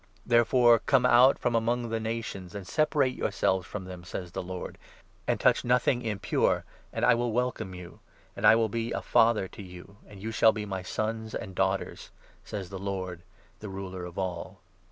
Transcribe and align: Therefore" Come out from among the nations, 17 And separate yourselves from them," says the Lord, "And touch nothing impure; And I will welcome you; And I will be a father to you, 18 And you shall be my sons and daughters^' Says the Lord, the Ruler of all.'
Therefore" 0.25 0.79
Come 0.87 1.05
out 1.05 1.37
from 1.37 1.53
among 1.53 1.89
the 1.89 1.99
nations, 1.99 2.53
17 2.53 2.57
And 2.57 2.67
separate 2.67 3.13
yourselves 3.13 3.67
from 3.67 3.85
them," 3.85 4.03
says 4.03 4.31
the 4.31 4.41
Lord, 4.41 4.79
"And 5.27 5.39
touch 5.39 5.63
nothing 5.63 6.01
impure; 6.01 6.65
And 6.91 7.05
I 7.05 7.13
will 7.13 7.31
welcome 7.31 7.75
you; 7.75 7.99
And 8.35 8.47
I 8.47 8.55
will 8.55 8.67
be 8.67 8.91
a 8.93 9.03
father 9.03 9.47
to 9.49 9.61
you, 9.61 9.97
18 10.05 10.11
And 10.11 10.19
you 10.19 10.31
shall 10.31 10.53
be 10.53 10.65
my 10.65 10.81
sons 10.81 11.35
and 11.35 11.55
daughters^' 11.55 12.09
Says 12.43 12.71
the 12.71 12.79
Lord, 12.79 13.21
the 13.59 13.69
Ruler 13.69 14.03
of 14.05 14.17
all.' 14.17 14.59